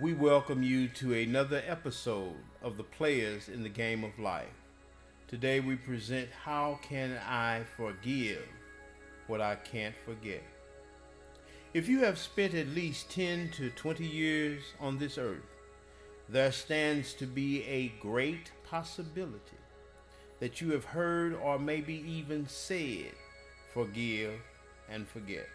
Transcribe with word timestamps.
We 0.00 0.14
welcome 0.14 0.62
you 0.62 0.88
to 0.88 1.12
another 1.12 1.62
episode 1.66 2.36
of 2.62 2.78
the 2.78 2.84
Players 2.84 3.50
in 3.50 3.62
the 3.62 3.68
Game 3.68 4.02
of 4.02 4.18
Life. 4.18 4.46
Today 5.28 5.60
we 5.60 5.76
present 5.76 6.30
How 6.42 6.80
Can 6.80 7.18
I 7.28 7.64
Forgive 7.76 8.48
What 9.26 9.42
I 9.42 9.56
Can't 9.56 9.94
Forget? 10.06 10.42
If 11.74 11.86
you 11.86 12.02
have 12.02 12.18
spent 12.18 12.54
at 12.54 12.68
least 12.68 13.10
10 13.10 13.50
to 13.58 13.68
20 13.68 14.06
years 14.06 14.62
on 14.80 14.96
this 14.96 15.18
earth, 15.18 15.44
there 16.30 16.50
stands 16.50 17.12
to 17.14 17.26
be 17.26 17.62
a 17.66 17.92
great 18.00 18.52
possibility 18.64 19.58
that 20.38 20.62
you 20.62 20.70
have 20.70 20.86
heard 20.86 21.34
or 21.34 21.58
maybe 21.58 22.02
even 22.10 22.48
said, 22.48 23.12
forgive 23.74 24.40
and 24.88 25.06
forget. 25.06 25.46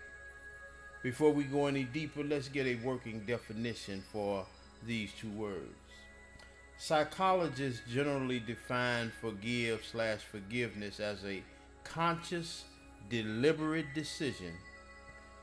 Before 1.05 1.29
we 1.29 1.43
go 1.43 1.67
any 1.67 1.83
deeper, 1.83 2.23
let's 2.23 2.47
get 2.47 2.65
a 2.65 2.83
working 2.83 3.19
definition 3.27 4.03
for 4.11 4.43
these 4.87 5.11
two 5.13 5.29
words. 5.29 5.77
Psychologists 6.79 7.83
generally 7.87 8.39
define 8.39 9.11
forgive 9.21 9.85
slash 9.85 10.21
forgiveness 10.21 10.99
as 10.99 11.23
a 11.23 11.43
conscious, 11.83 12.63
deliberate 13.07 13.85
decision 13.93 14.53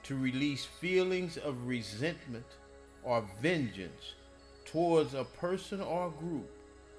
to 0.02 0.16
release 0.16 0.64
feelings 0.64 1.36
of 1.36 1.68
resentment 1.68 2.56
or 3.04 3.24
vengeance 3.40 4.14
towards 4.64 5.14
a 5.14 5.22
person 5.22 5.80
or 5.80 6.10
group 6.10 6.50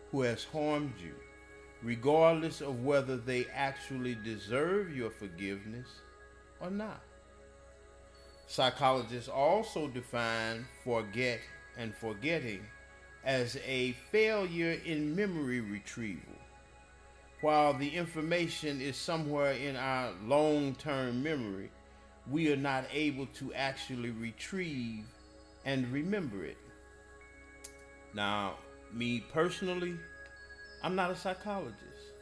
who 0.10 0.22
has 0.22 0.46
harmed 0.46 0.94
you, 1.04 1.16
regardless 1.82 2.62
of 2.62 2.86
whether 2.86 3.18
they 3.18 3.46
actually 3.54 4.16
deserve 4.24 4.96
your 4.96 5.10
forgiveness 5.10 5.90
or 6.62 6.70
not. 6.72 7.02
Psychologists 8.54 9.30
also 9.30 9.88
define 9.88 10.68
forget 10.84 11.40
and 11.76 11.92
forgetting 11.96 12.62
as 13.26 13.58
a 13.66 13.94
failure 14.12 14.80
in 14.86 15.16
memory 15.16 15.60
retrieval. 15.60 16.38
While 17.42 17.74
the 17.74 17.90
information 17.90 18.80
is 18.80 18.96
somewhere 18.96 19.54
in 19.54 19.76
our 19.76 20.12
long 20.28 20.76
term 20.76 21.24
memory, 21.24 21.72
we 22.30 22.54
are 22.54 22.56
not 22.56 22.86
able 22.94 23.26
to 23.40 23.52
actually 23.56 24.12
retrieve 24.12 25.06
and 25.66 25.92
remember 25.92 26.46
it. 26.46 26.58
Now, 28.14 28.58
me 28.94 29.24
personally, 29.34 29.96
I'm 30.84 30.96
not 30.96 31.10
a 31.10 31.16
psychologist, 31.16 32.14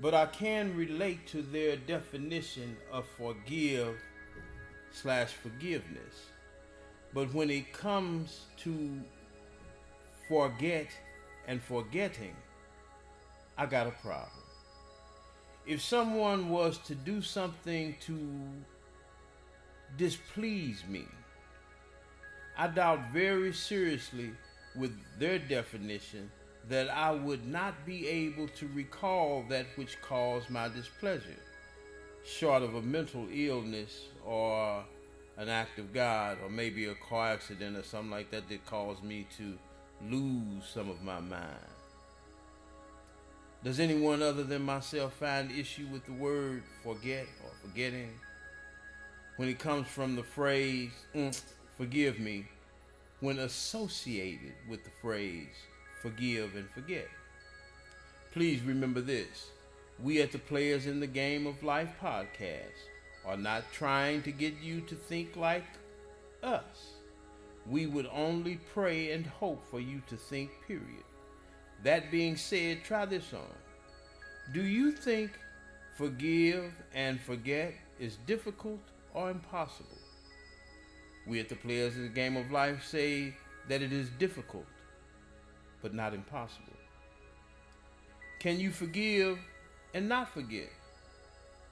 but 0.00 0.14
I 0.14 0.26
can 0.26 0.76
relate 0.76 1.28
to 1.28 1.42
their 1.42 1.76
definition 1.76 2.76
of 2.90 3.06
forgive 3.16 3.94
slash 4.92 5.32
forgiveness. 5.32 6.30
But 7.14 7.32
when 7.32 7.50
it 7.50 7.72
comes 7.72 8.42
to 8.58 9.00
forget 10.28 10.88
and 11.46 11.62
forgetting, 11.62 12.36
I 13.56 13.66
got 13.66 13.86
a 13.86 13.92
problem. 13.92 14.44
If 15.66 15.82
someone 15.82 16.48
was 16.48 16.78
to 16.86 16.94
do 16.94 17.20
something 17.20 17.96
to 18.06 18.18
displease 19.96 20.84
me, 20.88 21.06
I 22.56 22.68
doubt 22.68 23.12
very 23.12 23.52
seriously 23.52 24.32
with 24.74 24.92
their 25.18 25.38
definition 25.38 26.30
that 26.68 26.90
I 26.90 27.12
would 27.12 27.46
not 27.46 27.86
be 27.86 28.06
able 28.06 28.48
to 28.48 28.68
recall 28.74 29.44
that 29.48 29.66
which 29.76 30.00
caused 30.02 30.50
my 30.50 30.68
displeasure, 30.68 31.36
short 32.28 32.62
of 32.62 32.74
a 32.74 32.82
mental 32.82 33.26
illness 33.32 34.02
or 34.24 34.84
an 35.38 35.48
act 35.48 35.78
of 35.78 35.94
God, 35.94 36.38
or 36.42 36.50
maybe 36.50 36.86
a 36.86 36.94
car 36.94 37.28
accident 37.28 37.76
or 37.76 37.82
something 37.82 38.10
like 38.10 38.30
that 38.32 38.48
that 38.48 38.66
caused 38.66 39.02
me 39.04 39.26
to 39.38 39.56
lose 40.10 40.64
some 40.72 40.90
of 40.90 41.02
my 41.02 41.20
mind. 41.20 41.44
Does 43.64 43.80
anyone 43.80 44.22
other 44.22 44.44
than 44.44 44.62
myself 44.62 45.14
find 45.14 45.50
issue 45.50 45.86
with 45.92 46.04
the 46.06 46.12
word 46.12 46.62
forget 46.82 47.26
or 47.44 47.50
forgetting? 47.62 48.10
When 49.36 49.48
it 49.48 49.58
comes 49.58 49.88
from 49.88 50.16
the 50.16 50.22
phrase, 50.22 50.90
mm, 51.14 51.40
forgive 51.76 52.18
me, 52.18 52.46
when 53.20 53.38
associated 53.38 54.54
with 54.68 54.84
the 54.84 54.90
phrase, 55.00 55.54
forgive 56.02 56.56
and 56.56 56.68
forget. 56.70 57.08
Please 58.32 58.60
remember 58.62 59.00
this. 59.00 59.50
We 60.00 60.22
at 60.22 60.30
the 60.30 60.38
Players 60.38 60.86
in 60.86 61.00
the 61.00 61.08
Game 61.08 61.44
of 61.44 61.64
Life 61.64 61.92
podcast 62.00 62.86
are 63.26 63.36
not 63.36 63.64
trying 63.72 64.22
to 64.22 64.30
get 64.30 64.54
you 64.62 64.80
to 64.82 64.94
think 64.94 65.34
like 65.34 65.64
us. 66.40 66.92
We 67.66 67.86
would 67.86 68.08
only 68.12 68.60
pray 68.72 69.10
and 69.10 69.26
hope 69.26 69.68
for 69.68 69.80
you 69.80 70.00
to 70.06 70.16
think, 70.16 70.50
period. 70.68 71.04
That 71.82 72.12
being 72.12 72.36
said, 72.36 72.84
try 72.84 73.06
this 73.06 73.32
on. 73.32 73.54
Do 74.54 74.62
you 74.62 74.92
think 74.92 75.32
forgive 75.96 76.72
and 76.94 77.20
forget 77.20 77.74
is 77.98 78.18
difficult 78.24 78.80
or 79.14 79.30
impossible? 79.30 79.98
We 81.26 81.40
at 81.40 81.48
the 81.48 81.56
Players 81.56 81.96
in 81.96 82.04
the 82.04 82.08
Game 82.08 82.36
of 82.36 82.52
Life 82.52 82.84
say 82.86 83.34
that 83.68 83.82
it 83.82 83.92
is 83.92 84.10
difficult, 84.10 84.64
but 85.82 85.92
not 85.92 86.14
impossible. 86.14 86.72
Can 88.38 88.60
you 88.60 88.70
forgive 88.70 89.38
and 89.94 90.08
not 90.08 90.32
forget? 90.32 90.70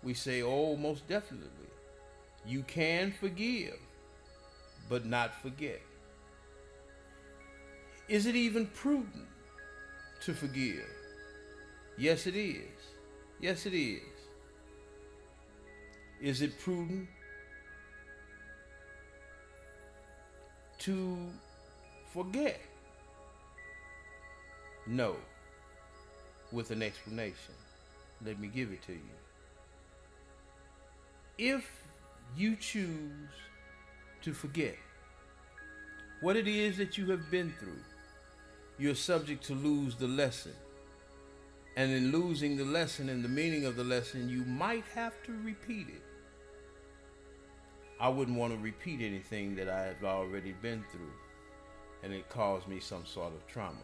We 0.03 0.15
say, 0.15 0.43
oh, 0.43 0.77
most 0.77 1.07
definitely. 1.09 1.49
You 2.47 2.63
can 2.63 3.13
forgive, 3.13 3.79
but 4.89 5.05
not 5.05 5.35
forget. 5.43 5.83
Is 8.09 8.27
it 8.27 8.37
even 8.37 8.67
prudent 8.67 9.27
to 10.23 10.33
forgive? 10.33 10.87
Yes, 11.99 12.27
it 12.27 12.37
is. 12.37 12.63
Yes, 13.41 13.67
it 13.67 13.75
is. 13.75 14.03
Is 16.21 16.41
it 16.41 16.59
prudent 16.61 17.09
to 20.79 21.19
forget? 22.13 22.61
No. 24.87 25.17
With 26.53 26.71
an 26.71 26.83
explanation. 26.83 27.55
Let 28.25 28.41
me 28.41 28.49
give 28.49 28.73
it 28.73 28.83
to 28.83 28.93
you. 28.93 29.01
If 31.39 31.71
you 32.37 32.57
choose 32.57 33.29
to 34.23 34.33
forget 34.33 34.77
what 36.21 36.37
it 36.37 36.49
is 36.49 36.79
that 36.79 36.97
you 36.97 37.11
have 37.11 37.31
been 37.31 37.53
through, 37.61 37.83
you're 38.79 38.95
subject 38.95 39.45
to 39.45 39.55
lose 39.55 39.95
the 39.97 40.09
lesson. 40.09 40.53
And 41.77 41.93
in 41.93 42.11
losing 42.11 42.57
the 42.57 42.65
lesson 42.65 43.11
and 43.11 43.23
the 43.23 43.29
meaning 43.29 43.67
of 43.67 43.77
the 43.77 43.85
lesson, 43.85 44.31
you 44.31 44.45
might 44.45 44.85
have 44.95 45.13
to 45.25 45.33
repeat 45.45 45.89
it. 45.89 46.03
I 48.01 48.09
wouldn't 48.09 48.37
want 48.37 48.55
to 48.55 48.59
repeat 48.59 49.01
anything 49.03 49.55
that 49.57 49.69
I 49.69 49.83
have 49.87 50.05
already 50.05 50.53
been 50.53 50.85
through 50.91 51.13
and 52.03 52.15
it 52.15 52.29
caused 52.29 52.69
me 52.69 52.79
some 52.79 53.05
sort 53.05 53.33
of 53.33 53.47
trauma. 53.49 53.77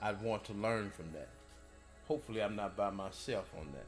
I'd 0.00 0.22
want 0.22 0.44
to 0.44 0.52
learn 0.52 0.90
from 0.90 1.10
that. 1.12 1.28
Hopefully, 2.08 2.42
I'm 2.42 2.56
not 2.56 2.76
by 2.76 2.90
myself 2.90 3.52
on 3.60 3.68
that. 3.72 3.86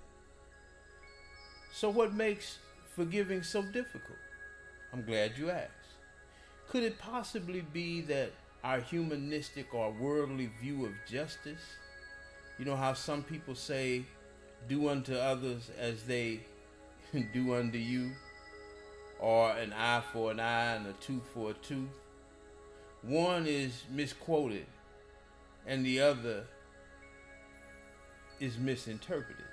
So, 1.72 1.88
what 1.88 2.12
makes 2.12 2.58
forgiving 2.94 3.42
so 3.42 3.62
difficult? 3.62 4.18
I'm 4.92 5.04
glad 5.04 5.38
you 5.38 5.50
asked. 5.50 5.70
Could 6.68 6.82
it 6.82 6.98
possibly 6.98 7.62
be 7.62 8.02
that 8.02 8.32
our 8.62 8.80
humanistic 8.80 9.72
or 9.74 9.90
worldly 9.90 10.50
view 10.60 10.84
of 10.84 10.92
justice, 11.10 11.62
you 12.58 12.64
know 12.64 12.76
how 12.76 12.92
some 12.92 13.22
people 13.22 13.54
say, 13.54 14.04
do 14.68 14.90
unto 14.90 15.14
others 15.14 15.70
as 15.78 16.02
they 16.02 16.40
do 17.32 17.54
unto 17.54 17.78
you, 17.78 18.12
or 19.18 19.50
an 19.52 19.72
eye 19.72 20.02
for 20.12 20.30
an 20.30 20.40
eye 20.40 20.74
and 20.74 20.86
a 20.86 20.92
tooth 20.94 21.26
for 21.32 21.52
a 21.52 21.54
tooth? 21.54 21.88
One 23.02 23.46
is 23.46 23.84
misquoted 23.90 24.66
and 25.66 25.84
the 25.86 26.00
other 26.00 26.44
is 28.40 28.58
misinterpreted. 28.58 29.44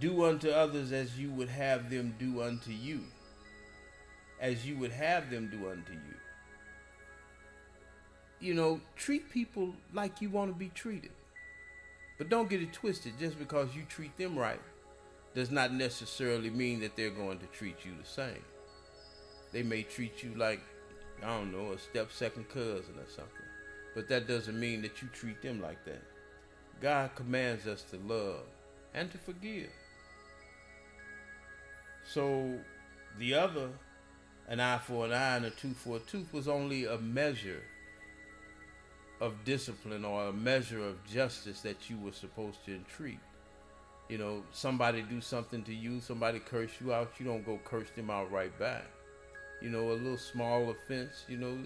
Do 0.00 0.24
unto 0.24 0.50
others 0.50 0.92
as 0.92 1.18
you 1.18 1.30
would 1.30 1.48
have 1.48 1.90
them 1.90 2.14
do 2.18 2.42
unto 2.42 2.70
you, 2.70 3.04
as 4.40 4.66
you 4.66 4.76
would 4.78 4.92
have 4.92 5.30
them 5.30 5.48
do 5.50 5.70
unto 5.70 5.92
you. 5.92 6.14
You 8.40 8.54
know, 8.54 8.80
treat 8.96 9.30
people 9.30 9.74
like 9.94 10.20
you 10.20 10.28
want 10.28 10.52
to 10.52 10.58
be 10.58 10.68
treated. 10.68 11.12
But 12.18 12.28
don't 12.28 12.50
get 12.50 12.62
it 12.62 12.72
twisted. 12.72 13.18
Just 13.18 13.38
because 13.38 13.74
you 13.74 13.84
treat 13.88 14.16
them 14.16 14.38
right 14.38 14.60
does 15.34 15.50
not 15.50 15.72
necessarily 15.72 16.50
mean 16.50 16.80
that 16.80 16.96
they're 16.96 17.10
going 17.10 17.38
to 17.38 17.46
treat 17.46 17.84
you 17.84 17.92
the 18.00 18.08
same. 18.08 18.42
They 19.52 19.62
may 19.62 19.82
treat 19.82 20.22
you 20.22 20.34
like, 20.34 20.60
I 21.22 21.26
don't 21.26 21.52
know, 21.52 21.72
a 21.72 21.78
step 21.78 22.10
second 22.12 22.48
cousin 22.48 22.94
or 22.98 23.08
something. 23.08 23.32
But 23.94 24.08
that 24.08 24.26
doesn't 24.28 24.58
mean 24.58 24.82
that 24.82 25.00
you 25.00 25.08
treat 25.12 25.40
them 25.40 25.60
like 25.60 25.84
that. 25.86 26.02
God 26.80 27.14
commands 27.14 27.66
us 27.66 27.82
to 27.90 27.96
love 27.96 28.44
and 28.94 29.10
to 29.10 29.18
forgive. 29.18 29.70
So 32.04 32.58
the 33.18 33.34
other 33.34 33.70
an 34.48 34.60
eye 34.60 34.78
for 34.78 35.06
an 35.06 35.12
eye 35.12 35.36
and 35.36 35.46
a 35.46 35.50
tooth 35.50 35.76
for 35.76 35.96
a 35.96 36.00
tooth 36.00 36.32
was 36.32 36.46
only 36.46 36.84
a 36.84 36.98
measure 36.98 37.62
of 39.20 39.44
discipline 39.44 40.04
or 40.04 40.28
a 40.28 40.32
measure 40.32 40.84
of 40.84 41.04
justice 41.04 41.60
that 41.62 41.90
you 41.90 41.98
were 41.98 42.12
supposed 42.12 42.64
to 42.66 42.74
entreat. 42.74 43.18
You 44.08 44.18
know, 44.18 44.44
somebody 44.52 45.02
do 45.02 45.20
something 45.20 45.64
to 45.64 45.74
you, 45.74 46.00
somebody 46.00 46.38
curse 46.38 46.70
you 46.80 46.92
out, 46.92 47.12
you 47.18 47.26
don't 47.26 47.44
go 47.44 47.58
curse 47.64 47.90
them 47.96 48.08
out 48.08 48.30
right 48.30 48.56
back. 48.58 48.84
You 49.60 49.70
know, 49.70 49.90
a 49.90 49.94
little 49.94 50.18
small 50.18 50.70
offense, 50.70 51.24
you 51.28 51.38
know, 51.38 51.58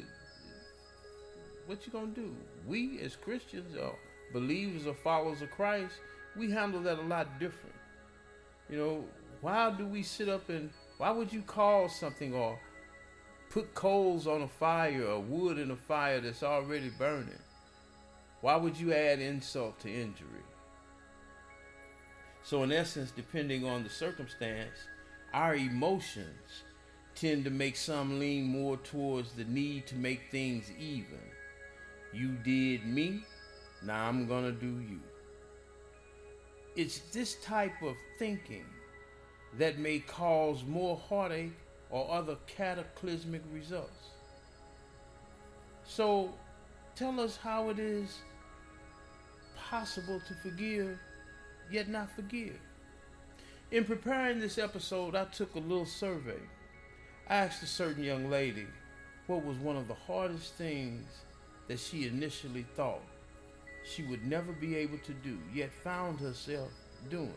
what 1.67 1.85
you 1.87 1.93
gonna 1.93 2.07
do? 2.07 2.35
We 2.67 3.01
as 3.01 3.15
Christians 3.15 3.77
or 3.77 3.95
believers 4.33 4.87
or 4.87 4.95
followers 4.95 5.43
of 5.43 5.51
Christ, 5.51 5.95
we 6.37 6.51
handle 6.51 6.81
that 6.83 6.99
a 6.99 7.03
lot 7.03 7.39
different. 7.39 7.75
You 8.69 8.79
know, 8.79 9.05
why 9.41 9.71
do 9.71 9.87
we 9.87 10.03
sit 10.03 10.29
up 10.29 10.49
and 10.49 10.71
why 10.99 11.11
would 11.11 11.33
you 11.33 11.43
call 11.43 11.89
something 11.89 12.35
or 12.35 12.59
put 13.51 13.75
coals 13.75 14.27
on 14.27 14.43
a 14.43 14.49
fire 14.49 15.07
or 15.07 15.21
wood 15.21 15.59
in 15.59 15.71
a 15.71 15.77
fire 15.77 16.21
that's 16.21 16.43
already 16.43 16.91
burning? 16.91 17.39
Why 18.41 18.57
would 18.57 18.77
you 18.77 18.93
add 18.93 19.21
insult 19.21 19.79
to 19.81 19.89
injury? 19.89 20.45
So, 22.43 22.63
in 22.63 22.73
essence, 22.73 23.11
depending 23.11 23.67
on 23.67 23.83
the 23.83 23.91
circumstance, 23.91 24.77
our 25.35 25.55
emotions 25.57 26.65
tend 27.15 27.45
to 27.45 27.51
make 27.51 27.77
some 27.77 28.19
lean 28.19 28.45
more 28.45 28.79
towards 28.79 29.33
the 29.33 29.45
need 29.45 29.87
to 29.89 29.95
make 29.95 30.31
things 30.31 30.71
even. 30.79 31.21
You 32.13 32.31
did 32.43 32.87
me, 32.87 33.25
now 33.83 34.09
I'm 34.09 34.27
gonna 34.27 34.53
do 34.53 34.67
you. 34.67 35.01
It's 36.77 37.01
this 37.13 37.37
type 37.37 37.83
of 37.83 37.97
thinking 38.19 38.65
that 39.59 39.79
may 39.79 39.99
cause 40.01 40.63
more 40.65 40.97
heartache 41.09 41.53
or 41.91 42.11
other 42.11 42.37
cataclysmic 42.47 43.43
results. 43.53 44.11
So, 45.85 46.33
tell 46.95 47.19
us 47.19 47.37
how 47.37 47.71
it 47.71 47.79
is 47.79 48.19
possible 49.57 50.21
to 50.29 50.35
forgive 50.35 50.99
yet 51.71 51.89
not 51.89 52.11
forgive. 52.11 52.59
In 53.71 53.85
preparing 53.85 54.41
this 54.41 54.59
episode, 54.59 55.15
I 55.15 55.25
took 55.27 55.55
a 55.55 55.61
little 55.61 55.87
survey. 55.87 56.41
I 57.29 57.37
asked 57.37 57.63
a 57.63 57.67
certain 57.67 58.03
young 58.03 58.29
lady 58.29 58.67
what 59.27 59.45
was 59.45 59.57
one 59.59 59.77
of 59.77 59.87
the 59.87 59.95
hardest 59.95 60.55
things 60.55 61.07
that 61.69 61.79
she 61.79 62.07
initially 62.07 62.67
thought 62.75 63.03
she 63.85 64.03
would 64.03 64.27
never 64.27 64.53
be 64.53 64.77
able 64.77 64.99
to 64.99 65.13
do, 65.13 65.39
yet 65.55 65.73
found 65.73 66.21
herself 66.21 66.71
doing. 67.09 67.35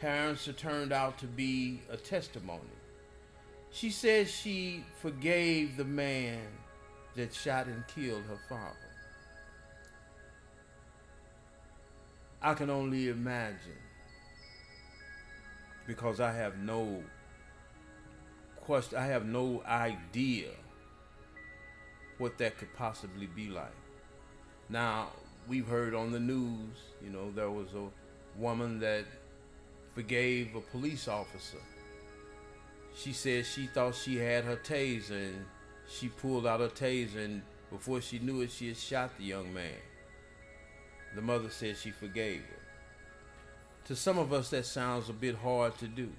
Her 0.00 0.08
answer 0.08 0.52
turned 0.52 0.92
out 0.92 1.18
to 1.18 1.26
be 1.26 1.82
a 1.90 1.96
testimony. 1.96 2.60
She 3.70 3.90
says 3.90 4.30
she 4.30 4.84
forgave 5.00 5.76
the 5.76 5.84
man 5.84 6.46
that 7.16 7.34
shot 7.34 7.66
and 7.66 7.86
killed 7.86 8.24
her 8.24 8.38
father. 8.48 8.76
I 12.42 12.54
can 12.54 12.70
only 12.70 13.08
imagine 13.08 13.76
because 15.86 16.20
I 16.20 16.32
have 16.32 16.58
no 16.58 17.02
question, 18.60 18.98
I 18.98 19.06
have 19.06 19.26
no 19.26 19.62
idea 19.66 20.50
what 22.18 22.38
that 22.38 22.56
could 22.56 22.72
possibly 22.74 23.26
be 23.26 23.48
like. 23.48 23.74
Now, 24.68 25.08
we've 25.48 25.66
heard 25.66 25.94
on 25.94 26.12
the 26.12 26.20
news, 26.20 26.76
you 27.02 27.10
know, 27.10 27.30
there 27.30 27.50
was 27.50 27.68
a 27.74 28.40
woman 28.40 28.80
that 28.80 29.04
forgave 29.94 30.54
a 30.54 30.60
police 30.60 31.08
officer. 31.08 31.58
She 32.94 33.12
said 33.12 33.46
she 33.46 33.66
thought 33.66 33.94
she 33.94 34.16
had 34.16 34.44
her 34.44 34.56
taser 34.56 35.10
and 35.10 35.44
she 35.88 36.08
pulled 36.08 36.46
out 36.46 36.60
her 36.60 36.68
taser 36.68 37.24
and 37.24 37.42
before 37.70 38.00
she 38.00 38.18
knew 38.18 38.40
it, 38.40 38.50
she 38.50 38.68
had 38.68 38.76
shot 38.76 39.16
the 39.16 39.24
young 39.24 39.54
man. 39.54 39.78
The 41.14 41.22
mother 41.22 41.50
said 41.50 41.76
she 41.76 41.90
forgave 41.90 42.40
her. 42.40 42.60
To 43.86 43.96
some 43.96 44.18
of 44.18 44.32
us, 44.32 44.50
that 44.50 44.66
sounds 44.66 45.08
a 45.08 45.12
bit 45.12 45.36
hard 45.36 45.78
to 45.78 45.88
do. 45.88 46.10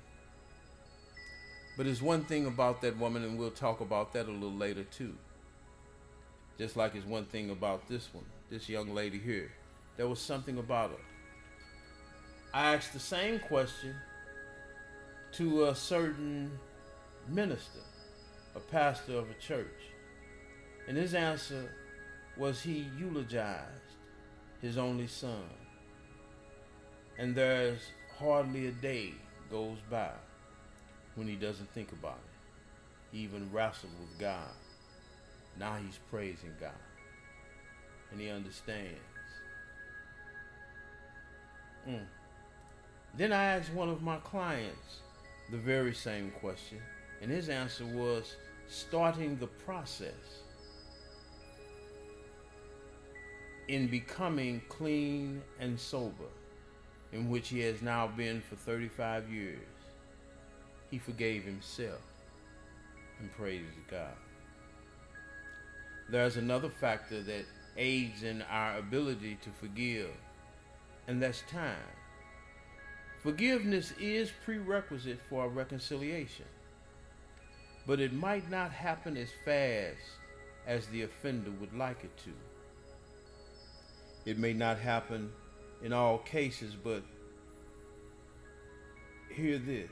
But 1.78 1.86
there's 1.86 2.02
one 2.02 2.24
thing 2.26 2.46
about 2.46 2.82
that 2.82 2.98
woman, 2.98 3.24
and 3.24 3.38
we'll 3.38 3.52
talk 3.52 3.82
about 3.82 4.14
that 4.14 4.28
a 4.28 4.32
little 4.32 4.52
later 4.52 4.84
too. 4.84 5.16
Just 6.58 6.76
like 6.76 6.96
it's 6.96 7.06
one 7.06 7.26
thing 7.26 7.50
about 7.50 7.88
this 7.88 8.10
one, 8.14 8.26
this 8.50 8.70
young 8.70 8.94
lady 8.94 9.18
here. 9.18 9.52
There 9.98 10.08
was 10.08 10.20
something 10.20 10.58
about 10.58 10.92
her. 10.92 10.98
I 12.54 12.76
asked 12.76 12.94
the 12.94 13.00
same 13.00 13.40
question 13.40 13.96
to 15.34 15.66
a 15.66 15.76
certain 15.76 16.52
minister, 17.28 17.80
a 18.56 18.60
pastor 18.60 19.16
of 19.16 19.30
a 19.30 19.34
church. 19.36 19.68
And 20.88 20.98
his 20.98 21.14
answer 21.14 21.74
was 22.38 22.62
he 22.62 22.88
eulogized 22.98 23.96
his 24.62 24.78
only 24.78 25.08
son. 25.08 25.44
And 27.18 27.36
there's 27.36 27.82
hardly 28.18 28.68
a 28.68 28.72
day 28.72 29.14
goes 29.50 29.78
by 29.90 30.12
when 31.16 31.28
he 31.28 31.36
doesn't 31.36 31.70
think 31.74 31.92
about 31.92 32.20
it. 32.20 33.16
He 33.16 33.24
even 33.24 33.50
wrestled 33.52 33.92
with 34.00 34.20
God. 34.20 34.50
Now 35.60 35.78
he's 35.84 36.00
praising 36.10 36.54
God. 36.60 36.72
And 38.12 38.20
he 38.20 38.30
understands. 38.30 39.00
Mm. 41.88 42.06
Then 43.18 43.34
I 43.34 43.44
asked 43.44 43.74
one 43.74 43.90
of 43.90 44.02
my 44.02 44.18
clients 44.18 45.00
the 45.50 45.58
very 45.58 45.94
same 45.94 46.32
question, 46.40 46.80
and 47.22 47.30
his 47.30 47.50
answer 47.50 47.86
was 47.86 48.36
starting 48.68 49.38
the 49.38 49.48
process 49.48 50.44
in 53.68 53.88
becoming 53.88 54.62
clean 54.70 55.42
and 55.60 55.80
sober, 55.80 56.30
in 57.12 57.30
which 57.30 57.50
he 57.50 57.60
has 57.60 57.82
now 57.82 58.08
been 58.08 58.42
for 58.42 58.56
35 58.56 59.30
years, 59.30 59.60
he 60.90 60.98
forgave 60.98 61.44
himself 61.44 62.02
and 63.20 63.32
praised 63.34 63.66
God. 63.90 64.16
There's 66.12 66.36
another 66.36 66.70
factor 66.70 67.24
that 67.24 67.46
aids 67.78 68.24
in 68.24 68.42
our 68.42 68.78
ability 68.78 69.38
to 69.44 69.50
forgive, 69.50 70.12
and 71.08 71.24
that's 71.24 71.42
time. 71.50 71.78
Forgiveness 73.24 73.94
is 73.98 74.30
prerequisite 74.44 75.20
for 75.30 75.46
a 75.46 75.48
reconciliation, 75.48 76.48
but 77.88 78.02
it 78.02 78.12
might 78.12 78.52
not 78.52 78.72
happen 78.72 79.16
as 79.16 79.30
fast 79.46 80.02
as 80.68 80.86
the 80.88 81.04
offender 81.04 81.52
would 81.62 81.74
like 81.74 82.04
it 82.04 82.18
to. 82.26 82.32
It 84.30 84.38
may 84.38 84.52
not 84.52 84.80
happen 84.80 85.32
in 85.82 85.94
all 85.94 86.18
cases, 86.18 86.76
but 86.76 87.04
hear 89.30 89.58
this 89.58 89.90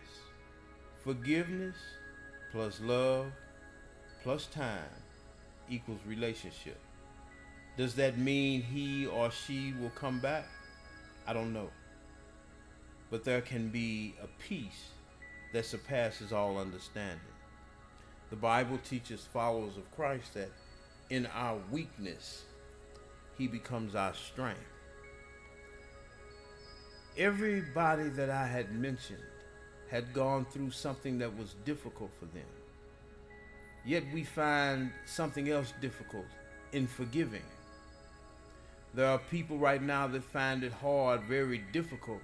forgiveness 1.01 1.77
plus 2.51 2.81
love 2.81 3.31
plus 4.21 4.47
time 4.47 4.83
equals 5.69 5.99
relationship. 6.05 6.77
Does 7.77 7.95
that 7.95 8.17
mean 8.17 8.61
he 8.61 9.05
or 9.05 9.31
she 9.31 9.73
will 9.79 9.91
come 9.91 10.19
back? 10.19 10.45
I 11.25 11.33
don't 11.33 11.53
know. 11.53 11.69
But 13.09 13.23
there 13.23 13.41
can 13.41 13.69
be 13.69 14.15
a 14.21 14.27
peace 14.41 14.89
that 15.53 15.65
surpasses 15.65 16.33
all 16.33 16.57
understanding. 16.57 17.19
The 18.29 18.35
Bible 18.35 18.77
teaches 18.83 19.21
followers 19.21 19.77
of 19.77 19.89
Christ 19.95 20.35
that 20.35 20.51
in 21.09 21.25
our 21.27 21.57
weakness, 21.71 22.43
he 23.37 23.47
becomes 23.47 23.95
our 23.95 24.13
strength. 24.13 24.59
Everybody 27.17 28.09
that 28.09 28.29
I 28.29 28.45
had 28.45 28.71
mentioned 28.73 29.23
had 29.89 30.13
gone 30.13 30.45
through 30.45 30.71
something 30.71 31.17
that 31.19 31.35
was 31.35 31.55
difficult 31.65 32.11
for 32.19 32.25
them. 32.25 32.45
Yet 33.89 34.03
we 34.13 34.23
find 34.23 34.91
something 35.07 35.49
else 35.49 35.73
difficult 35.81 36.27
in 36.73 36.85
forgiving. 36.85 37.47
There 38.93 39.07
are 39.07 39.17
people 39.17 39.57
right 39.57 39.81
now 39.81 40.05
that 40.05 40.23
find 40.25 40.63
it 40.63 40.73
hard, 40.73 41.23
very 41.23 41.63
difficult, 41.73 42.21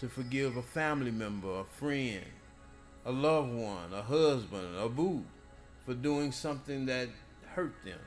to 0.00 0.08
forgive 0.08 0.56
a 0.56 0.62
family 0.62 1.12
member, 1.12 1.60
a 1.60 1.64
friend, 1.64 2.24
a 3.06 3.12
loved 3.12 3.52
one, 3.52 3.92
a 3.92 4.02
husband, 4.02 4.76
a 4.76 4.88
boo, 4.88 5.24
for 5.86 5.94
doing 5.94 6.32
something 6.32 6.86
that 6.86 7.08
hurt 7.46 7.76
them. 7.84 8.00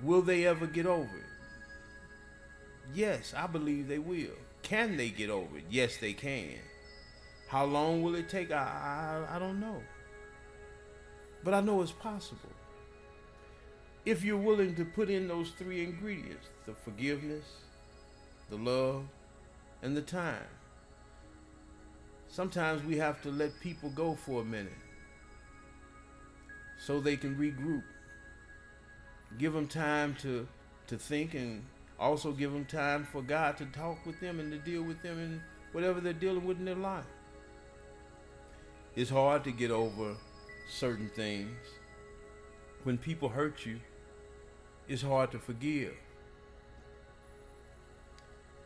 Will 0.00 0.22
they 0.22 0.46
ever 0.46 0.68
get 0.68 0.86
over 0.86 1.02
it? 1.02 2.94
Yes, 2.94 3.34
I 3.36 3.48
believe 3.48 3.88
they 3.88 3.98
will. 3.98 4.38
Can 4.62 4.96
they 4.96 5.08
get 5.10 5.30
over 5.30 5.58
it? 5.58 5.64
Yes, 5.68 5.96
they 5.96 6.12
can. 6.12 6.60
How 7.48 7.64
long 7.64 8.02
will 8.02 8.14
it 8.14 8.28
take? 8.28 8.52
I, 8.52 9.26
I, 9.28 9.34
I 9.34 9.38
don't 9.40 9.58
know. 9.58 9.82
But 11.44 11.54
I 11.54 11.60
know 11.60 11.82
it's 11.82 11.92
possible. 11.92 12.50
If 14.04 14.24
you're 14.24 14.36
willing 14.36 14.74
to 14.76 14.84
put 14.84 15.10
in 15.10 15.28
those 15.28 15.50
three 15.50 15.82
ingredients 15.82 16.46
the 16.66 16.74
forgiveness, 16.74 17.44
the 18.50 18.56
love, 18.56 19.04
and 19.82 19.96
the 19.96 20.02
time. 20.02 20.46
Sometimes 22.28 22.82
we 22.84 22.98
have 22.98 23.22
to 23.22 23.30
let 23.30 23.58
people 23.60 23.90
go 23.90 24.14
for 24.14 24.42
a 24.42 24.44
minute 24.44 24.72
so 26.78 27.00
they 27.00 27.16
can 27.16 27.36
regroup. 27.36 27.82
Give 29.38 29.52
them 29.52 29.66
time 29.66 30.14
to 30.22 30.46
to 30.88 30.96
think 30.96 31.34
and 31.34 31.64
also 31.98 32.32
give 32.32 32.52
them 32.52 32.64
time 32.64 33.04
for 33.04 33.20
God 33.20 33.56
to 33.58 33.66
talk 33.66 34.04
with 34.06 34.18
them 34.20 34.40
and 34.40 34.50
to 34.52 34.58
deal 34.58 34.82
with 34.82 35.02
them 35.02 35.18
in 35.18 35.42
whatever 35.72 36.00
they're 36.00 36.12
dealing 36.14 36.46
with 36.46 36.58
in 36.58 36.64
their 36.64 36.74
life. 36.74 37.04
It's 38.96 39.10
hard 39.10 39.44
to 39.44 39.52
get 39.52 39.70
over 39.70 40.16
certain 40.68 41.08
things. 41.08 41.56
When 42.84 42.98
people 42.98 43.28
hurt 43.28 43.66
you, 43.66 43.80
it's 44.86 45.02
hard 45.02 45.32
to 45.32 45.38
forgive. 45.38 45.94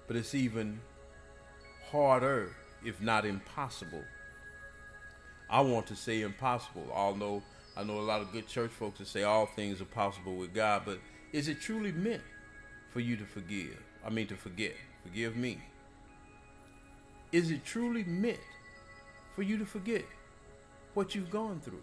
But 0.06 0.16
it's 0.16 0.34
even 0.34 0.80
harder, 1.90 2.54
if 2.84 3.00
not 3.00 3.24
impossible. 3.24 4.02
I 5.48 5.60
want 5.60 5.86
to 5.86 5.96
say 5.96 6.22
impossible, 6.22 6.90
although 6.92 7.42
I 7.76 7.84
know 7.84 7.98
a 7.98 8.02
lot 8.02 8.20
of 8.20 8.32
good 8.32 8.46
church 8.46 8.70
folks 8.70 8.98
that 8.98 9.08
say 9.08 9.22
all 9.22 9.46
things 9.46 9.80
are 9.80 9.86
possible 9.86 10.36
with 10.36 10.52
God, 10.52 10.82
but 10.84 10.98
is 11.32 11.48
it 11.48 11.60
truly 11.60 11.92
meant 11.92 12.22
for 12.90 13.00
you 13.00 13.16
to 13.16 13.24
forgive? 13.24 13.78
I 14.04 14.10
mean, 14.10 14.26
to 14.26 14.36
forget. 14.36 14.74
Forgive 15.02 15.36
me. 15.36 15.58
Is 17.32 17.50
it 17.50 17.64
truly 17.64 18.04
meant 18.04 18.38
for 19.34 19.42
you 19.42 19.56
to 19.58 19.64
forget 19.64 20.04
what 20.94 21.14
you've 21.14 21.30
gone 21.30 21.60
through? 21.60 21.82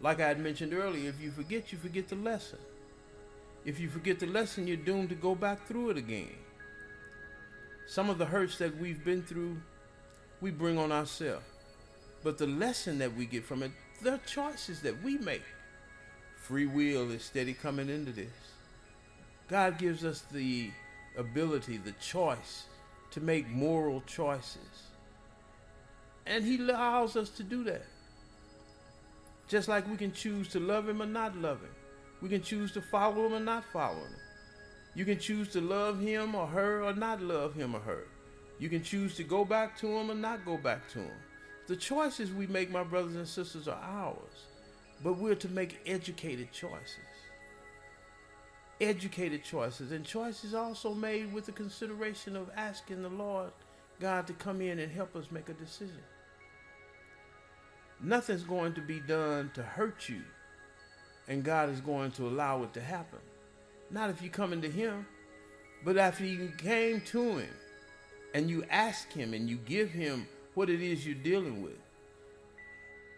Like 0.00 0.20
I 0.20 0.28
had 0.28 0.40
mentioned 0.40 0.72
earlier, 0.72 1.08
if 1.08 1.20
you 1.20 1.30
forget, 1.30 1.72
you 1.72 1.78
forget 1.78 2.08
the 2.08 2.16
lesson. 2.16 2.58
If 3.64 3.78
you 3.78 3.88
forget 3.90 4.18
the 4.18 4.26
lesson, 4.26 4.66
you're 4.66 4.76
doomed 4.76 5.10
to 5.10 5.14
go 5.14 5.34
back 5.34 5.66
through 5.66 5.90
it 5.90 5.98
again. 5.98 6.34
Some 7.86 8.08
of 8.08 8.18
the 8.18 8.24
hurts 8.24 8.56
that 8.58 8.76
we've 8.78 9.04
been 9.04 9.22
through, 9.22 9.60
we 10.40 10.50
bring 10.50 10.78
on 10.78 10.92
ourselves. 10.92 11.44
But 12.22 12.38
the 12.38 12.46
lesson 12.46 12.98
that 12.98 13.14
we 13.14 13.26
get 13.26 13.44
from 13.44 13.62
it, 13.62 13.72
the 14.02 14.18
choices 14.26 14.80
that 14.82 15.02
we 15.02 15.18
make. 15.18 15.42
Free 16.36 16.66
will 16.66 17.10
is 17.10 17.22
steady 17.22 17.52
coming 17.52 17.88
into 17.90 18.12
this. 18.12 18.30
God 19.48 19.78
gives 19.78 20.04
us 20.04 20.22
the 20.32 20.70
ability, 21.18 21.76
the 21.76 21.92
choice 21.92 22.64
to 23.10 23.20
make 23.20 23.48
moral 23.48 24.02
choices. 24.06 24.88
And 26.26 26.44
He 26.44 26.58
allows 26.58 27.16
us 27.16 27.28
to 27.30 27.42
do 27.42 27.64
that. 27.64 27.84
Just 29.50 29.66
like 29.66 29.90
we 29.90 29.96
can 29.96 30.12
choose 30.12 30.46
to 30.50 30.60
love 30.60 30.88
Him 30.88 31.02
or 31.02 31.06
not 31.06 31.36
love 31.36 31.60
Him. 31.60 31.74
We 32.22 32.28
can 32.28 32.40
choose 32.40 32.70
to 32.72 32.80
follow 32.80 33.26
Him 33.26 33.34
or 33.34 33.40
not 33.40 33.64
follow 33.72 33.96
Him. 33.96 34.14
You 34.94 35.04
can 35.04 35.18
choose 35.18 35.48
to 35.48 35.60
love 35.60 35.98
Him 35.98 36.36
or 36.36 36.46
her 36.46 36.84
or 36.84 36.94
not 36.94 37.20
love 37.20 37.54
Him 37.54 37.74
or 37.74 37.80
her. 37.80 38.06
You 38.60 38.68
can 38.68 38.84
choose 38.84 39.16
to 39.16 39.24
go 39.24 39.44
back 39.44 39.76
to 39.78 39.88
Him 39.88 40.08
or 40.08 40.14
not 40.14 40.44
go 40.44 40.56
back 40.56 40.88
to 40.90 41.00
Him. 41.00 41.16
The 41.66 41.74
choices 41.74 42.32
we 42.32 42.46
make, 42.46 42.70
my 42.70 42.84
brothers 42.84 43.16
and 43.16 43.26
sisters, 43.26 43.66
are 43.66 43.82
ours. 43.82 44.46
But 45.02 45.18
we're 45.18 45.34
to 45.34 45.48
make 45.48 45.80
educated 45.84 46.52
choices. 46.52 46.98
Educated 48.80 49.42
choices. 49.42 49.90
And 49.90 50.04
choices 50.04 50.54
also 50.54 50.94
made 50.94 51.32
with 51.32 51.46
the 51.46 51.52
consideration 51.52 52.36
of 52.36 52.50
asking 52.56 53.02
the 53.02 53.08
Lord 53.08 53.50
God 53.98 54.28
to 54.28 54.32
come 54.32 54.60
in 54.60 54.78
and 54.78 54.92
help 54.92 55.16
us 55.16 55.32
make 55.32 55.48
a 55.48 55.54
decision. 55.54 56.04
Nothing's 58.02 58.42
going 58.42 58.72
to 58.74 58.80
be 58.80 59.00
done 59.00 59.50
to 59.54 59.62
hurt 59.62 60.08
you, 60.08 60.22
and 61.28 61.44
God 61.44 61.68
is 61.68 61.80
going 61.80 62.12
to 62.12 62.26
allow 62.26 62.62
it 62.62 62.72
to 62.74 62.80
happen. 62.80 63.18
Not 63.90 64.10
if 64.10 64.22
you 64.22 64.30
come 64.30 64.52
into 64.52 64.68
Him, 64.68 65.06
but 65.84 65.98
after 65.98 66.24
you 66.24 66.50
came 66.56 67.00
to 67.02 67.38
Him 67.38 67.50
and 68.32 68.48
you 68.48 68.64
ask 68.70 69.12
Him 69.12 69.34
and 69.34 69.50
you 69.50 69.56
give 69.56 69.90
Him 69.90 70.26
what 70.54 70.70
it 70.70 70.80
is 70.80 71.06
you're 71.06 71.14
dealing 71.14 71.62
with, 71.62 71.78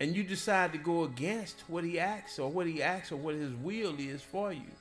and 0.00 0.16
you 0.16 0.24
decide 0.24 0.72
to 0.72 0.78
go 0.78 1.04
against 1.04 1.62
what 1.68 1.84
he 1.84 2.00
asks 2.00 2.40
or 2.40 2.50
what 2.50 2.66
he 2.66 2.82
asks 2.82 3.12
or 3.12 3.16
what 3.16 3.36
his 3.36 3.54
will 3.54 3.94
is 4.00 4.20
for 4.20 4.52
you, 4.52 4.72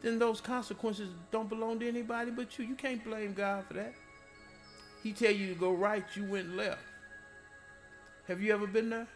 then 0.00 0.16
those 0.16 0.40
consequences 0.40 1.08
don't 1.32 1.48
belong 1.48 1.80
to 1.80 1.88
anybody 1.88 2.30
but 2.30 2.56
you. 2.56 2.64
You 2.64 2.76
can't 2.76 3.02
blame 3.02 3.32
God 3.32 3.64
for 3.66 3.74
that. 3.74 3.94
He 5.02 5.12
tell 5.12 5.32
you 5.32 5.48
to 5.48 5.58
go 5.58 5.72
right, 5.72 6.04
you 6.14 6.24
went 6.24 6.56
left. 6.56 6.78
Have 8.28 8.40
you 8.40 8.52
ever 8.52 8.68
been 8.68 8.90
there? 8.90 9.08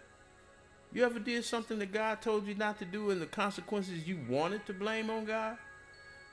You 0.92 1.04
ever 1.04 1.18
did 1.18 1.45
something 1.45 1.78
that 1.80 1.92
God 1.92 2.23
told 2.23 2.47
you 2.47 2.54
not 2.54 2.78
to 2.78 2.85
do 2.85 3.11
and 3.11 3.21
the 3.21 3.26
consequences 3.26 4.09
you 4.09 4.18
wanted 4.28 4.64
to 4.66 4.73
blame 4.73 5.11
on 5.11 5.26
God? 5.26 5.59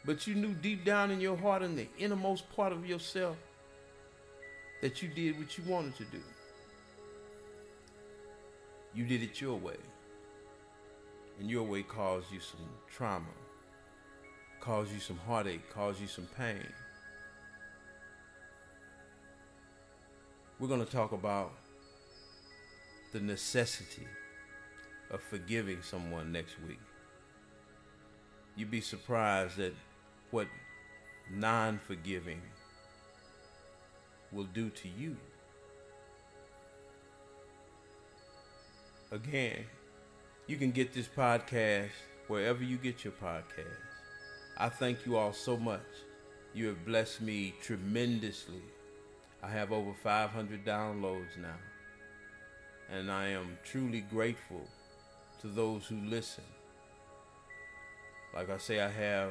But 0.06 0.28
you 0.28 0.36
knew 0.36 0.54
deep 0.54 0.86
down 0.86 1.12
in 1.12 1.20
your 1.20 1.36
heart, 1.36 1.62
in 1.62 1.76
the 1.76 1.88
innermost 1.98 2.50
part 2.56 2.72
of 2.72 2.86
yourself, 2.86 3.36
that 4.82 5.02
you 5.02 5.10
did 5.10 5.38
what 5.38 5.58
you 5.58 5.64
wanted 5.66 5.96
to 5.98 6.06
do. 6.06 6.22
You 8.94 9.06
did 9.06 9.24
it 9.24 9.42
your 9.42 9.58
way. 9.58 9.78
And 11.40 11.50
your 11.50 11.64
way 11.64 11.84
caused 11.84 12.32
you 12.32 12.40
some 12.40 12.70
trauma, 12.90 13.26
caused 14.62 14.94
you 14.94 15.02
some 15.02 15.18
heartache, 15.18 15.70
caused 15.70 16.00
you 16.00 16.08
some 16.08 16.28
pain. 16.38 16.66
We're 20.60 20.70
going 20.70 20.86
to 20.86 20.90
talk 20.90 21.12
about 21.12 21.52
the 23.12 23.20
necessity 23.20 24.08
of 25.12 25.22
forgiving 25.22 25.82
someone 25.82 26.32
next 26.32 26.56
week. 26.68 26.80
You'd 28.56 28.72
be 28.72 28.82
surprised 28.82 29.60
at 29.60 29.74
what 30.32 30.48
non 31.32 31.80
forgiving 31.86 32.42
will 34.32 34.46
do 34.46 34.70
to 34.70 34.88
you. 34.88 35.16
Again, 39.12 39.66
you 40.48 40.58
can 40.58 40.72
get 40.72 40.94
this 40.94 41.08
podcast 41.08 41.90
wherever 42.28 42.64
you 42.64 42.78
get 42.78 43.04
your 43.04 43.14
podcast. 43.14 43.80
I 44.58 44.70
thank 44.70 45.06
you 45.06 45.18
all 45.18 45.34
so 45.34 45.58
much. 45.58 45.82
You 46.54 46.68
have 46.68 46.86
blessed 46.86 47.22
me 47.22 47.54
tremendously. 47.62 48.64
I 49.44 49.50
have 49.50 49.72
over 49.72 49.94
500 49.94 50.66
downloads 50.66 51.38
now. 51.40 51.58
And 52.90 53.12
I 53.12 53.28
am 53.28 53.58
truly 53.64 54.02
grateful 54.02 54.62
to 55.42 55.48
those 55.48 55.86
who 55.86 55.98
listen. 55.98 56.44
Like 58.34 58.50
I 58.50 58.58
say, 58.58 58.82
I 58.82 58.90
have 58.90 59.30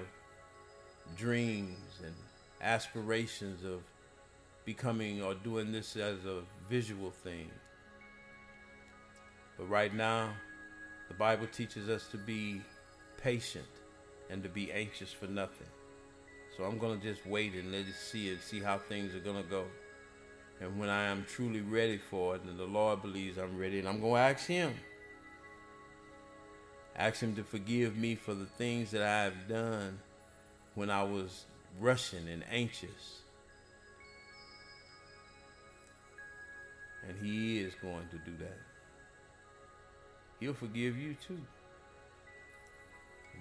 dreams 1.17 1.79
and 2.03 2.15
aspirations 2.61 3.65
of 3.65 3.81
becoming 4.65 5.23
or 5.23 5.35
doing 5.35 5.73
this 5.73 5.97
as 5.97 6.25
a 6.25 6.41
visual 6.69 7.11
thing. 7.11 7.51
But 9.59 9.69
right 9.69 9.95
now, 9.95 10.31
the 11.09 11.15
Bible 11.15 11.47
teaches 11.47 11.89
us 11.89 12.07
to 12.09 12.17
be 12.17 12.63
patient 13.23 13.67
and 14.31 14.43
to 14.43 14.49
be 14.49 14.73
anxious 14.73 15.13
for 15.13 15.27
nothing. 15.27 15.67
So 16.57 16.65
I'm 16.65 16.79
going 16.79 16.99
to 16.99 17.07
just 17.07 17.27
wait 17.27 17.55
and 17.55 17.73
let 17.73 17.83
it 17.83 17.95
see 17.95 18.29
it, 18.29 18.41
see 18.41 18.61
how 18.61 18.79
things 18.79 19.15
are 19.15 19.21
going 19.21 19.43
to 19.43 19.49
go. 19.49 19.65
And 20.61 20.79
when 20.79 20.89
I 20.89 21.05
am 21.05 21.27
truly 21.29 21.61
ready 21.61 21.99
for 21.99 22.37
it, 22.37 22.43
and 22.43 22.59
the 22.59 22.65
Lord 22.65 23.03
believes 23.03 23.39
I'm 23.39 23.59
ready, 23.59 23.81
and 23.81 23.89
I'm 23.89 24.01
going 24.01 24.15
to 24.15 24.21
ask 24.21 24.47
Him. 24.47 24.73
Ask 26.97 27.21
Him 27.21 27.35
to 27.37 27.43
forgive 27.43 27.97
me 27.97 28.15
for 28.15 28.35
the 28.35 28.47
things 28.47 28.91
that 28.93 29.03
I 29.03 29.25
have 29.25 29.49
done 29.49 29.99
when 30.75 30.91
I 30.91 31.03
was 31.03 31.45
rushing 31.81 32.29
and 32.29 32.45
anxious. 32.51 33.21
And 37.09 37.17
He 37.21 37.61
is 37.61 37.75
going 37.83 38.09
to 38.11 38.19
do 38.19 38.37
that. 38.39 38.59
He'll 40.41 40.55
forgive 40.55 40.97
you 40.97 41.17
too. 41.27 41.41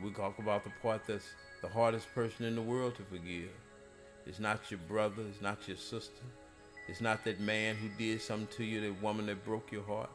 We 0.03 0.11
talk 0.11 0.39
about 0.39 0.63
the 0.63 0.71
part 0.81 1.01
that's 1.05 1.27
the 1.61 1.67
hardest 1.67 2.13
person 2.15 2.45
in 2.45 2.55
the 2.55 2.61
world 2.61 2.95
to 2.95 3.03
forgive. 3.03 3.51
It's 4.25 4.39
not 4.39 4.71
your 4.71 4.79
brother, 4.87 5.23
it's 5.29 5.41
not 5.41 5.67
your 5.67 5.77
sister. 5.77 6.23
It's 6.87 7.01
not 7.01 7.23
that 7.25 7.39
man 7.39 7.75
who 7.75 7.89
did 7.97 8.21
something 8.21 8.47
to 8.57 8.63
you, 8.63 8.81
that 8.81 9.01
woman 9.01 9.27
that 9.27 9.45
broke 9.45 9.71
your 9.71 9.83
heart. 9.83 10.09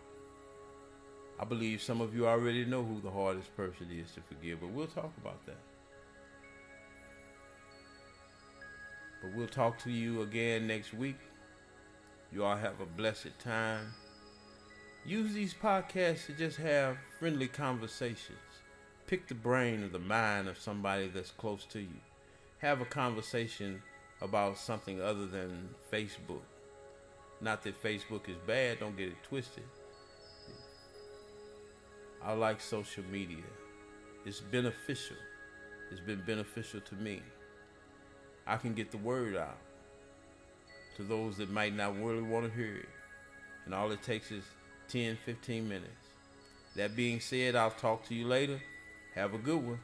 I 1.40 1.44
believe 1.44 1.80
some 1.80 2.00
of 2.00 2.14
you 2.14 2.26
already 2.26 2.64
know 2.64 2.82
who 2.82 3.00
the 3.00 3.10
hardest 3.10 3.56
person 3.56 3.86
is 3.92 4.10
to 4.12 4.20
forgive, 4.22 4.60
but 4.60 4.70
we'll 4.70 4.88
talk 4.88 5.12
about 5.20 5.44
that. 5.46 5.60
But 9.22 9.34
we'll 9.34 9.46
talk 9.46 9.78
to 9.84 9.90
you 9.90 10.22
again 10.22 10.66
next 10.66 10.92
week. 10.94 11.18
You 12.32 12.44
all 12.44 12.56
have 12.56 12.80
a 12.80 12.86
blessed 12.86 13.38
time. 13.38 13.92
Use 15.06 15.32
these 15.32 15.54
podcasts 15.54 16.26
to 16.26 16.32
just 16.32 16.58
have 16.58 16.98
friendly 17.18 17.48
conversations. 17.48 18.38
Pick 19.06 19.28
the 19.28 19.34
brain 19.34 19.82
or 19.84 19.88
the 19.88 19.98
mind 19.98 20.48
of 20.48 20.58
somebody 20.58 21.08
that's 21.08 21.30
close 21.30 21.64
to 21.66 21.80
you. 21.80 22.00
Have 22.58 22.80
a 22.80 22.84
conversation 22.84 23.80
about 24.20 24.58
something 24.58 25.00
other 25.00 25.26
than 25.26 25.70
Facebook. 25.90 26.42
Not 27.40 27.62
that 27.62 27.82
Facebook 27.82 28.28
is 28.28 28.36
bad, 28.46 28.80
don't 28.80 28.96
get 28.96 29.08
it 29.08 29.22
twisted. 29.22 29.64
I 32.22 32.32
like 32.32 32.60
social 32.60 33.04
media. 33.10 33.44
It's 34.24 34.40
beneficial. 34.40 35.16
It's 35.90 36.00
been 36.00 36.22
beneficial 36.26 36.80
to 36.80 36.94
me. 36.96 37.22
I 38.46 38.56
can 38.56 38.74
get 38.74 38.90
the 38.90 38.98
word 38.98 39.36
out 39.36 39.58
to 40.96 41.02
those 41.02 41.36
that 41.36 41.50
might 41.50 41.74
not 41.74 41.96
really 42.00 42.22
want 42.22 42.46
to 42.46 42.52
hear 42.56 42.76
it. 42.76 42.88
And 43.64 43.74
all 43.74 43.90
it 43.92 44.02
takes 44.02 44.30
is 44.30 44.44
10, 44.88 45.18
15 45.24 45.68
minutes 45.68 45.90
That 46.76 46.96
being 46.96 47.20
said, 47.20 47.54
I'll 47.56 47.70
talk 47.70 48.06
to 48.08 48.14
you 48.14 48.26
later. 48.26 48.60
Have 49.14 49.34
a 49.34 49.38
good 49.38 49.62
one. 49.62 49.80